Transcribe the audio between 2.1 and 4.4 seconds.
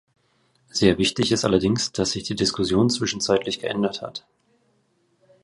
die Diskussion zwischenzeitlich geändert hat.